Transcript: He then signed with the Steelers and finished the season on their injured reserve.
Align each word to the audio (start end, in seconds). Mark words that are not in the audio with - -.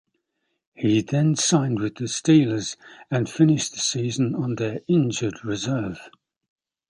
He 0.73 1.03
then 1.03 1.35
signed 1.35 1.77
with 1.79 1.97
the 1.97 2.05
Steelers 2.05 2.75
and 3.11 3.29
finished 3.29 3.73
the 3.73 3.79
season 3.79 4.33
on 4.33 4.55
their 4.55 4.79
injured 4.87 5.45
reserve. 5.45 6.09